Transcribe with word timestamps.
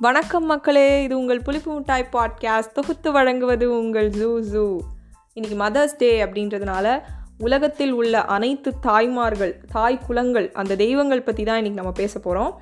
வணக்கம் 0.00 0.44
மக்களே 0.44 1.02
இது 1.02 1.18
உங்கள் 1.18 1.42
புளிப்பு 1.42 1.74
மிட்டாய் 1.74 2.08
பாட்காஸ்ட் 2.12 2.72
தொகுத்து 2.72 3.12
வழங்குவது 3.12 3.78
உங்கள் 3.78 4.08
ஜூ 4.08 4.40
ஜூ. 4.40 4.80
இன்றைக்கி 5.34 5.56
மதர்ஸ் 5.56 5.96
டே 5.98 6.24
அப்படின்றதுனால 6.24 7.02
உலகத்தில் 7.38 7.92
உள்ள 7.92 8.24
அனைத்து 8.24 8.78
தாய்மார்கள் 8.80 9.60
தாய் 9.72 9.98
குலங்கள் 10.06 10.52
அந்த 10.52 10.76
தெய்வங்கள் 10.76 11.22
பற்றி 11.22 11.44
தான் 11.44 11.62
இன்றைக்கி 11.62 11.72
நம்ம 11.72 11.92
பேச 11.92 12.18
போகிறோம் 12.18 12.54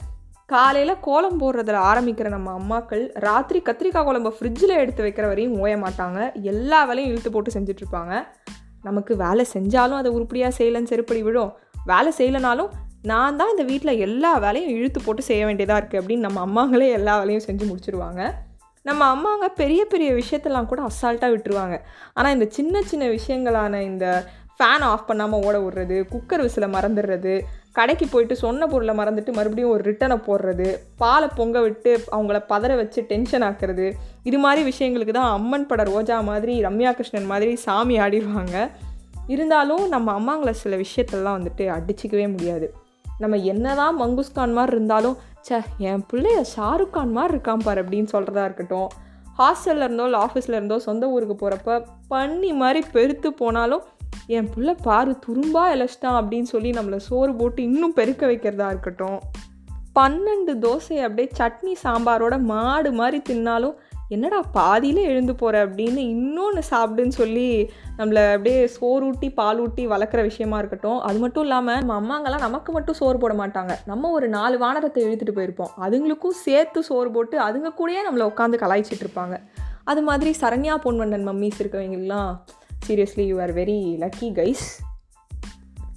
காலையில் 0.47 0.97
கோலம் 1.01 1.41
போடுறதில் 1.41 1.81
ஆரம்பிக்கிற 1.91 2.29
நம்ம 2.29 2.59
அம்மாக்கள் 2.59 3.11
ராத்திரி 3.15 3.63
கத்திரிக்காய் 3.65 4.05
குழம்பை 4.05 4.33
ஃப்ரிட்ஜில் 4.41 4.77
எடுத்து 4.77 5.05
வைக்கிற 5.05 5.27
வரையும் 5.27 5.59
ஓய 5.59 5.77
மாட்டாங்க. 5.77 6.33
எல்லா 6.43 6.85
வேலையும் 6.85 7.11
இழுத்து 7.11 7.31
போட்டு 7.31 7.61
செஞ்சிட்ருப்பாங்க 7.61 8.27
நமக்கு 8.83 9.17
வேலை 9.17 9.47
செஞ்சாலும் 9.53 10.01
அதை 10.01 10.11
உருப்படியாக 10.11 10.65
செய்யலன்னு 10.65 10.93
செருப்படி 10.95 11.23
விழும். 11.23 11.53
வேலை 11.85 12.13
செய்யலைனாலும் 12.17 12.69
நான் 13.03 13.37
தான் 13.37 13.51
இந்த 13.51 13.63
வீட்டில் 13.63 13.99
எல்லா 13.99 14.39
வேலையும் 14.39 14.71
இழுத்து 14.71 15.01
போட்டு 15.05 15.23
செய்ய 15.23 15.47
வேண்டியதாக 15.47 15.81
இருக்குது 15.81 16.01
அப்படின்னு 16.03 16.27
நம்ம 16.27 16.41
அம்மாங்களே 16.47 16.91
எல்லா 16.91 17.19
வேலையும் 17.19 17.47
செஞ்சு 17.47 17.65
முடிச்சுருவாங்க. 17.69 18.33
நம்ம 18.83 19.15
அம்மாங்க 19.15 19.49
பெரிய 19.49 19.85
பெரிய 19.85 20.13
விஷயத்தெல்லாம் 20.13 20.67
கூட 20.67 20.83
அசால்ட்டாக 20.83 21.33
விட்டுருவாங்க. 21.35 21.81
ஆனால் 22.15 22.33
இந்த 22.33 22.47
சின்ன 22.51 22.83
சின்ன 22.83 23.07
விஷயங்களான 23.07 23.81
இந்த 23.83 24.25
ஃபேன் 24.59 24.81
ஆஃப் 24.81 25.07
பண்ணாமல் 25.07 25.43
ஓட 25.45 25.59
விடுறது 25.59 25.97
குக்கர் 26.13 26.45
விசில 26.47 26.69
மறந்துடுறது 26.75 27.41
கடைக்கு 27.73 28.07
போயிட்டு 28.07 28.37
சொன்ன 28.37 28.67
பொருளை 28.67 28.95
மறந்துட்டு 28.97 29.33
மறுபடியும் 29.33 29.71
ஒரு 29.71 29.83
ரிட்டனை 29.91 30.17
போடுறது 30.27 30.77
பாலை 30.97 31.29
பொங்க 31.35 31.61
விட்டு 31.61 32.05
அவங்கள 32.11 32.43
பதற 32.49 32.77
வச்சு 32.77 33.03
டென்ஷன் 33.03 33.43
ஆக்குறது 33.43 33.93
இது 34.23 34.39
மாதிரி 34.39 34.71
விஷயங்களுக்கு 34.71 35.13
தான் 35.13 35.33
அம்மன் 35.33 35.67
பட 35.67 35.83
ரோஜா 35.83 36.21
மாதிரி 36.21 36.63
ரம்யா 36.63 36.93
கிருஷ்ணன் 36.93 37.27
மாதிரி 37.27 37.57
சாமி 37.57 38.01
ஆடிடுவாங்க. 38.01 38.69
இருந்தாலும் 39.27 39.89
நம்ம 39.89 40.13
அம்மாங்களை 40.13 40.53
சில 40.53 40.77
விஷயத்தெல்லாம் 40.77 41.39
வந்துட்டு 41.39 41.67
அடிச்சிக்கவே 41.79 42.29
முடியாது. 42.31 42.73
நம்ம 43.19 43.37
என்னதான் 43.37 44.01
மங்குஸ்கான் 44.01 44.53
மாதிரி 44.53 44.75
இருந்தாலும் 44.77 45.17
சே 45.41 45.59
என் 45.79 46.05
பிள்ளைய 46.13 46.45
ஷாருக் 46.57 46.91
கான் 46.91 47.13
மாதிரி 47.13 47.37
இருக்கான் 47.37 47.63
பார் 47.65 47.89
அப்படின்னு 47.89 48.09
சொல்கிறதா 48.13 48.45
இருக்கட்டும். 48.45 48.89
ஹாஸ்டலில் 49.39 49.85
இருந்தோ 49.85 50.05
இல்லை 50.05 50.21
ஆஃபீஸில் 50.21 50.57
இருந்தோ 50.59 50.79
சொந்த 50.79 51.09
ஊருக்கு 51.09 51.37
போகிறப்ப 51.41 51.85
பண்ணி 52.09 52.53
மாதிரி 52.53 52.87
பெருத்து 52.93 53.33
போனாலும் 53.33 53.83
என் 54.27 54.49
பிள்ளை 54.55 54.75
பாரு 54.83 55.19
துரும்பா 55.27 55.65
இழைச்சிட்டான் 55.75 56.19
அப்படின்னு 56.21 56.49
சொல்லி 56.55 56.71
நம்மளை 56.71 56.97
சோறு 56.97 57.35
போட்டு 57.35 57.63
இன்னும் 57.63 57.93
பெருக்க 57.93 58.27
வைக்கிறதா 58.27 58.67
இருக்கட்டும். 58.67 59.21
பன்னெண்டு 59.99 60.55
தோசை 60.65 60.97
அப்படியே 61.03 61.31
சட்னி 61.39 61.75
சாம்பாரோட 61.83 62.41
மாடு 62.43 62.93
மாதிரி 62.93 63.23
தின்னாலும் 63.29 63.77
என்னடா 64.09 64.41
பாதியிலே 64.53 65.03
எழுந்து 65.03 65.35
போகிற 65.35 65.67
அப்படின்னு 65.67 65.97
இன்னொன்று 65.97 66.63
சாப்பிடுன்னு 66.71 67.09
சொல்லி 67.09 67.71
நம்மளை 67.99 68.33
அப்படியே 68.33 68.67
சோறு 68.67 69.07
ஊட்டி 69.07 69.31
பால் 69.31 69.59
ஊட்டி 69.59 69.87
வளர்க்குற 69.87 70.23
விஷயமா 70.23 70.59
இருக்கட்டும். 70.59 71.01
அது 71.01 71.19
மட்டும் 71.19 71.43
இல்லாமல் 71.43 71.85
நம்ம 71.85 71.97
அம்மாங்கெல்லாம் 72.01 72.39
நமக்கு 72.39 72.73
மட்டும் 72.73 72.95
சோறு 72.95 73.19
போட 73.19 73.35
மாட்டாங்க. 73.35 73.77
நம்ம 73.87 74.11
ஒரு 74.11 74.29
நாலு 74.29 74.59
வானரத்தை 74.59 75.05
இழுத்துட்டு 75.05 75.37
போயிருப்போம். 75.39 75.73
அதுங்களுக்கும் 75.81 76.39
சேர்த்து 76.45 76.83
சோறு 76.83 77.11
போட்டு 77.11 77.39
அதுங்க 77.39 77.73
கூடயே 77.81 78.03
நம்மளை 78.09 78.27
உட்காந்து 78.31 78.63
கலாய்ச்சிட்டு 78.65 79.07
இருப்பாங்க. 79.07 79.37
அது 79.85 80.03
மாதிரி 80.03 80.31
சரண்யா 80.41 80.77
பொன்வண்ணன் 80.85 81.29
மம்மிஸ் 81.29 81.61
இருக்கவங்கலாம் 81.61 82.33
seriously 82.87 83.27
you 83.27 83.41
are 83.41 83.55
very 83.55 83.79
lucky 84.05 84.31
guys 84.41 84.67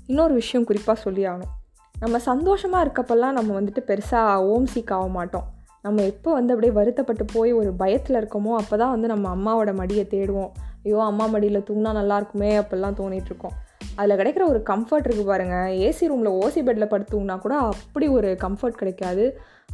இன்னொரு 0.05 0.33
விஷயம் 0.33 0.65
குறிப்பாக 0.65 0.99
சொல்லி 0.99 1.25
ஆகணும். 1.25 1.55
நம்ம 1.99 2.19
சந்தோஷமாக 2.19 2.85
இருக்கப்பெல்லாம் 2.85 3.31
நம்ம 3.31 3.61
வந்துட்டு 3.61 3.81
பெருசாக 3.87 4.35
ஓம் 4.35 4.67
சீக் 4.75 4.93
ஆக 4.93 5.07
மாட்டோம். 5.07 5.47
நம்ம 5.85 6.01
எப்போ 6.01 6.29
வந்து 6.33 6.53
அப்படியே 6.53 6.73
வருத்தப்பட்டு 6.73 7.25
போய் 7.33 7.51
ஒரு 7.53 7.73
பயத்தில் 7.73 8.19
இருக்கோமோ 8.21 8.51
அப்போ 8.61 8.75
தான் 8.77 8.89
வந்து 8.89 9.07
நம்ம 9.07 9.29
அம்மாவோட 9.35 9.71
மடியை 9.79 10.03
தேடுவோம். 10.13 10.51
ஐயோ 10.83 10.99
அம்மா 11.01 11.25
மடியில் 11.25 11.65
தூங்கினா 11.67 11.91
நல்லா 11.91 12.15
இருக்குமே 12.15 12.51
அப்படிலாம் 12.57 12.97
தோணிட்டு 12.99 13.29
இருக்கோம். 13.31 13.55
அதில் 13.95 14.17
கிடைக்கிற 14.19 14.43
ஒரு 14.47 14.59
கம்ஃபர்ட் 14.69 15.07
இருக்குது 15.07 15.31
பாருங்கள் 15.31 15.71
ஏசி 15.87 16.09
ரூமில் 16.11 16.37
ஓசி 16.41 16.61
பெட்டில் 16.67 16.91
படுத்துங்கன்னா 16.93 17.37
கூட 17.39 17.55
அப்படி 17.71 18.07
ஒரு 18.07 18.37
கம்ஃபர்ட் 18.43 18.81
கிடைக்காது. 18.81 19.25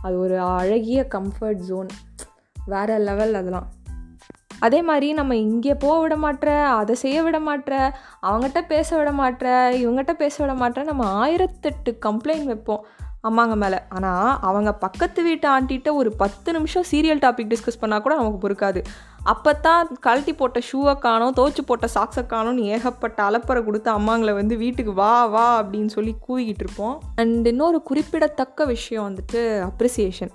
அது 0.02 0.16
ஒரு 0.20 0.38
அழகிய 0.40 1.02
கம்ஃபர்ட் 1.16 1.66
ஜோன் 1.70 1.92
வேறு 2.68 2.96
லெவல் 3.10 3.34
அதெல்லாம். 3.34 3.68
அதே 4.60 4.80
மாதிரி 4.82 5.08
நம்ம 5.14 5.36
இங்கே 5.36 5.74
போக 5.74 5.96
விட 6.02 6.16
மாட்டேற 6.16 6.52
அதை 6.78 6.94
செய்ய 6.96 7.18
விட 7.24 7.40
மாட்டேற 7.40 7.76
அவங்ககிட்ட 8.28 8.62
பேச 8.68 8.98
விட 8.98 9.12
மாட்டேற 9.12 9.50
இவங்ககிட்ட 9.82 10.14
பேச 10.14 10.36
விட 10.44 10.54
மாட்டேற 10.62 10.84
நம்ம 10.84 11.04
ஆயிரத்தெட்டு 11.22 11.92
கம்ப்ளைண்ட் 12.06 12.50
வைப்போம். 12.52 12.86
அம்மாங்க 13.30 13.56
மேலே. 13.56 13.80
ஆனால் 13.90 14.40
அவங்க 14.42 14.74
பக்கத்து 14.74 15.24
வீட்டு 15.24 15.48
ஆண்டிகிட்ட 15.56 15.94
ஒரு 15.94 16.10
பத்து 16.12 16.54
நிமிஷம் 16.54 16.88
சீரியல் 16.92 17.22
டாபிக் 17.26 17.52
டிஸ்கஸ் 17.54 17.82
பண்ணால் 17.82 18.02
கூட 18.02 18.16
நமக்கு 18.16 18.42
பொறுக்காது. 18.46 18.82
அப்போ 19.24 19.54
தான் 19.54 19.88
கழட்டி 20.00 20.34
போட்ட 20.34 20.60
ஷூவை 20.72 20.96
காணும் 21.00 21.36
துவச்சி 21.38 21.64
போட்ட 21.66 21.88
சாக்ஸை 21.96 22.24
காணும்னு 22.34 22.68
ஏகப்பட்ட 22.76 23.20
அலப்பறை 23.30 23.64
கொடுத்து 23.64 23.90
அம்மாங்களை 23.92 24.34
வந்து 24.34 24.58
வீட்டுக்கு 24.58 24.94
வா 24.94 25.26
வா 25.26 25.62
அப்படின்னு 25.62 25.86
சொல்லி 25.86 26.16
கூவிக்கிட்டு 26.28 26.66
இருப்போம். 26.66 26.98
அண்ட் 27.16 27.48
இன்னொரு 27.48 27.80
குறிப்பிடத்தக்க 27.84 28.66
விஷயம் 28.66 29.08
வந்துட்டு 29.10 29.42
அப்ரிசியேஷன் 29.70 30.34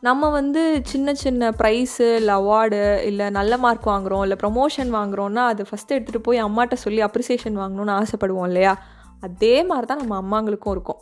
நம்ம 0.00 0.28
வந்து 0.30 0.62
சின்ன 0.84 1.14
சின்ன 1.14 1.50
ப்ரைஸு 1.50 2.06
இல்லை 2.16 2.34
அவார்டு 2.34 2.80
இல்லை 3.02 3.26
நல்ல 3.30 3.56
மார்க் 3.56 3.86
வாங்குகிறோம் 3.92 4.22
இல்லை 4.22 4.36
ப்ரொமோஷன் 4.42 4.90
வாங்குகிறோன்னா 4.96 5.44
அது 5.52 5.62
ஃபஸ்ட்டு 5.70 5.94
எடுத்துகிட்டு 5.96 6.26
போய் 6.26 6.44
அம்மாட்ட 6.44 6.72
சொல்லி 6.72 7.02
அப்ரிசியேஷன் 7.02 7.56
வாங்கணும்னு 7.62 7.94
ஆசைப்படுவோம் 8.00 8.48
இல்லையா? 8.50 8.74
அதே 9.20 9.54
மாதிரி 9.62 9.86
தான் 9.86 10.02
நம்ம 10.02 10.16
அம்மாங்களுக்கும் 10.22 10.70
இருக்கும். 10.70 11.00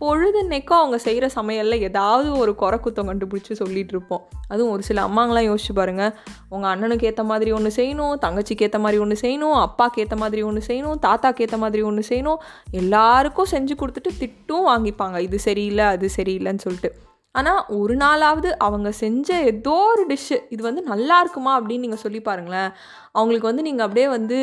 பொழுதுன்னைக்கும் 0.00 0.80
அவங்க 0.80 0.98
செய்கிற 0.98 1.28
சமையலில் 1.28 1.80
ஏதாவது 1.80 2.32
ஒரு 2.32 2.54
குறை 2.54 2.78
குத்தம் 2.82 3.08
கண்டுபிடிச்சி 3.10 3.54
சொல்லிகிட்டு 3.58 3.94
இருப்போம். 3.94 4.28
அதுவும் 4.48 4.72
ஒரு 4.72 4.82
சில 4.82 5.02
அம்மாங்களாம் 5.02 5.48
யோசிச்சு 5.50 5.74
பாருங்கள் 5.74 6.14
உங்கள் 6.48 6.70
அண்ணனுக்கு 6.70 7.04
ஏற்ற 7.04 7.22
மாதிரி 7.24 7.52
ஒன்று 7.52 7.72
செய்யணும் 7.76 8.14
தங்கச்சிக்கு 8.26 8.66
ஏற்ற 8.66 8.78
மாதிரி 8.78 9.02
ஒன்று 9.02 9.16
செய்யணும் 9.20 9.56
அப்பாவுக்கு 9.60 10.02
ஏற்ற 10.02 10.16
மாதிரி 10.16 10.42
ஒன்று 10.42 10.62
செய்யணும் 10.66 11.02
தாத்தாக்கு 11.02 11.40
ஏற்ற 11.40 11.56
மாதிரி 11.56 11.82
ஒன்று 11.82 12.04
செய்யணும். 12.08 12.36
எல்லாருக்கும் 12.70 13.50
செஞ்சு 13.50 13.74
கொடுத்துட்டு 13.80 14.10
திட்டும் 14.20 14.68
வாங்கிப்பாங்க. 14.68 15.18
இது 15.18 15.38
சரியில்லை 15.38 15.84
அது 15.84 16.08
சரியில்லைன்னு 16.16 16.58
சொல்லிட்டு. 16.58 16.92
ஆனால் 17.34 17.60
ஒரு 17.78 17.94
நாளாவது 18.02 18.50
அவங்க 18.66 18.88
செஞ்ச 19.00 19.28
ஏதோ 19.50 19.74
ஒரு 19.90 20.04
டிஷ்ஷு 20.10 20.36
இது 20.54 20.62
வந்து 20.68 20.82
நல்லா 20.92 21.16
இருக்குமா 21.22 21.52
அப்படின்னு 21.58 21.84
நீங்கள் 21.86 22.02
சொல்லி 22.04 22.20
பாருங்களேன். 22.28 22.70
அவங்களுக்கு 23.18 23.48
வந்து 23.50 23.64
நீங்கள் 23.66 23.86
அப்படியே 23.86 24.06
வந்து 24.14 24.38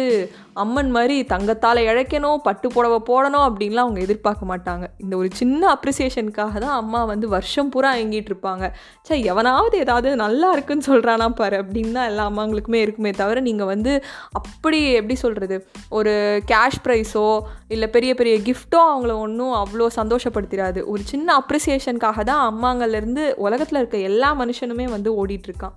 அம்மன் 0.64 0.92
மாதிரி 0.96 1.16
தங்கத்தால் 1.32 1.80
இழைக்கணும் 1.90 2.40
பட்டு 2.48 2.68
புடவை 2.76 3.00
போடணும் 3.10 3.46
அப்படின்லாம் 3.48 3.88
அவங்க 3.88 4.02
எதிர்பார்க்க 4.06 4.52
மாட்டாங்க. 4.52 4.86
இந்த 5.04 5.14
ஒரு 5.22 5.30
சின்ன 5.42 5.62
அப்ரிசியேஷனுக்காக 5.76 6.54
தான் 6.66 6.78
அம்மா 6.82 7.02
வந்து 7.12 7.28
வருஷம் 7.36 7.72
பூரா 7.76 7.92
எங்கிட்டு 8.04 8.32
இருப்பாங்க. 8.34 8.68
சே 9.08 9.18
எவனாவது 9.32 9.76
ஏதாவது 9.78 10.12
நல்லா 10.24 10.50
இருக்குன்னு 10.58 10.88
சொல்கிறானா 10.90 11.28
பாரு 11.42 11.58
அப்படின்னு 11.64 11.94
தான் 12.00 12.10
எல்லா 12.12 12.26
அம்மாங்களுக்குமே 12.32 12.82
இருக்குமே 12.86 13.14
தவிர 13.22 13.44
நீங்கள் 13.50 13.72
வந்து 13.74 13.94
அப்படி 14.42 14.82
எப்படி 15.02 15.18
சொல்கிறது 15.24 15.58
ஒரு 16.00 16.14
கேஷ் 16.54 16.82
ப்ரைஸோ 16.88 17.26
இல்லை 17.68 17.90
பெரிய 17.98 18.14
பெரிய 18.22 18.36
கிஃப்ட்டோ 18.48 18.82
அவங்கள 18.92 19.14
ஒன்றும் 19.26 19.54
அவ்வளோ 19.62 19.90
சந்தோஷப்படுத்திடாது 20.00 20.80
ஒரு 20.94 21.04
சின்ன 21.14 21.28
அப்ரிசியேஷனுக்காக 21.42 22.24
தான் 22.24 22.44
இருந்து 22.92 23.34
உலகத்தில் 23.38 23.80
இருக்க 23.80 23.98
எல்லா 23.98 24.40
மனுஷனுமே 24.40 24.90
வந்து 24.90 25.26
ஓடிட்டுருக்கான். 25.26 25.74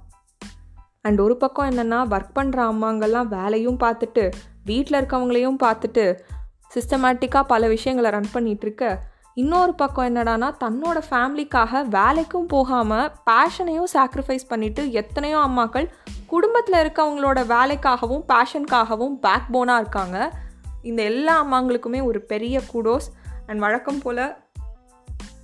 அண்ட் 1.00 1.20
ஒரு 1.20 1.36
பக்கம் 1.36 1.70
என்னென்னா 1.70 1.94
ஒர்க் 1.94 2.30
பண்ணுற 2.34 2.74
அம்மாங்கள்லாம் 2.74 3.26
வேலையும் 3.26 3.78
பார்த்துட்டு 3.80 4.30
வீட்டில் 4.64 5.00
இருக்கவங்களையும் 5.00 5.56
பார்த்துட்டு 5.62 6.19
சிஸ்டமேட்டிக்காக 6.74 7.44
பல 7.46 7.69
விஷயங்களை 7.69 8.20
ரன் 8.20 8.34
பண்ணிகிட்ருக்க 8.34 8.98
இன்னொரு 9.34 9.74
பக்கம் 9.74 10.14
என்னடானா 10.14 10.54
தன்னோட 10.64 11.02
ஃபேமிலிக்காக 11.10 11.84
வேலைக்கும் 11.91 12.46
போகாமல் 12.48 13.12
பேஷனையும் 13.30 13.84
சாக்ரிஃபைஸ் 13.92 14.46
பண்ணிவிட்டு 14.48 14.90
எத்தனையோ 14.90 15.38
அம்மாக்கள் 15.38 15.88
குடும்பத்தில் 16.26 16.86
இருக்கவங்களோட 16.86 17.44
வேலைக்காகவும் 17.48 18.25
பேஷனுக்காகவும் 18.28 19.19
பேக் 19.20 19.50
போனாக 19.50 19.80
இருக்காங்க. 19.80 20.32
இந்த 20.82 21.02
எல்லா 21.02 21.44
அம்மாங்களுக்குமே 21.44 22.04
ஒரு 22.04 22.20
பெரிய 22.20 22.60
கூடோஸ் 22.75 23.08
அண்ட் 23.46 23.58
வழக்கம் 23.58 23.98
போல் 23.98 24.36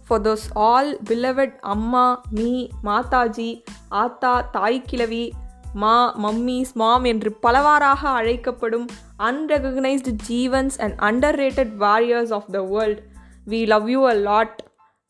ஃபார் 0.07 0.21
தோஸ் 0.21 0.47
ஆல் 0.53 1.01
பிலவட் 1.11 1.59
அம்மா 1.61 2.21
மீ 2.31 2.69
மாதாஜி 2.85 3.63
ஆத்தா 3.89 4.41
தாய் 4.41 4.83
கிழவி 4.83 5.33
மா 5.75 6.19
மம்மிஸ் 6.23 6.73
மாம் 6.73 7.05
என்று 7.05 7.39
பலவாறாக 7.43 8.09
அழைக்கப்படும் 8.09 8.87
unrecognised 9.19 10.11
ஜீவன்ஸ் 10.11 10.81
and 10.81 11.25
underrated 11.29 11.75
warriors 11.77 12.33
of 12.33 12.51
the 12.51 12.61
world 12.61 13.03
we 13.47 13.67
love 13.67 13.91
you 13.91 14.09
a 14.09 14.13
lot 14.13 14.65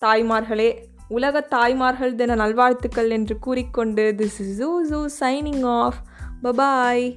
தாய்மார்களே. 0.05 0.85
உலக 1.09 1.41
தாய்மார்கள் 1.41 2.15
தின 2.15 2.35
நல்வாழ்த்துக்கள் 2.35 3.11
என்று 3.11 3.39
கூறிக்கொண்டு 3.39 4.15
this 4.17 4.23
is 4.23 4.57
Ju 4.59 4.87
Ju 4.89 5.09
signing 5.21 5.67
off 5.67 5.95
bye bye 6.43 7.17